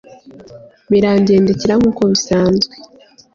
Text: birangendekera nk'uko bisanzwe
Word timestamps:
birangendekera 0.91 1.73
nk'uko 1.79 2.01
bisanzwe 2.11 2.73